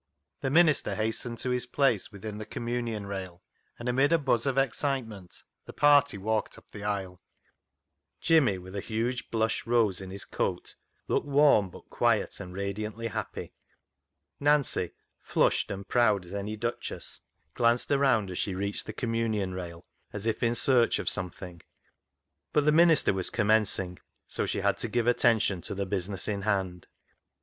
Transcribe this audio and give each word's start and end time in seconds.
The 0.39 0.49
minister 0.49 0.95
hastened 0.95 1.37
to 1.41 1.51
his 1.51 1.67
place 1.67 2.11
within 2.11 2.39
the 2.39 2.45
communion 2.47 3.05
rail, 3.05 3.43
and 3.77 3.87
amid 3.87 4.11
a 4.11 4.17
buzz 4.17 4.47
of 4.47 4.57
excitement 4.57 5.43
the 5.67 5.73
party 5.73 6.17
walked 6.17 6.57
up 6.57 6.71
the 6.71 6.83
aisle. 6.83 7.21
Jimmy, 8.19 8.57
with 8.57 8.75
a 8.75 8.81
huge 8.81 9.29
blush 9.29 9.67
rose 9.67 10.01
in 10.01 10.09
his 10.09 10.25
coat, 10.25 10.75
looked 11.07 11.27
warm, 11.27 11.69
but 11.69 11.87
quiet 11.91 12.39
and 12.39 12.51
radiantly 12.55 13.09
happy. 13.09 13.53
Nancy, 14.39 14.89
flushed 15.21 15.69
and 15.69 15.87
proud 15.87 16.25
as 16.25 16.33
any 16.33 16.57
duchess, 16.57 17.21
glanced 17.53 17.91
around 17.91 18.31
as 18.31 18.39
she 18.39 18.55
reached 18.55 18.87
the 18.87 18.93
communion 18.93 19.53
rail 19.53 19.85
as 20.13 20.25
if 20.25 20.41
in 20.41 20.55
search 20.55 20.97
of 20.97 21.11
something, 21.11 21.61
but 22.53 22.65
the 22.65 22.71
minister 22.71 23.13
was 23.13 23.29
commencing, 23.29 23.99
so 24.27 24.47
she 24.47 24.61
had 24.61 24.79
to 24.79 24.87
give 24.87 25.05
attention 25.05 25.61
to 25.61 25.75
the 25.75 25.85
business 25.85 26.27
in 26.27 26.41
hand. 26.41 26.87